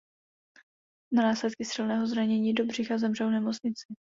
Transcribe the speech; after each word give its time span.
Na 1.13 1.23
následky 1.23 1.65
střelného 1.65 2.07
zranění 2.07 2.53
do 2.53 2.65
břicha 2.65 2.97
zemřel 2.97 3.27
v 3.27 3.31
nemocnici. 3.31 3.93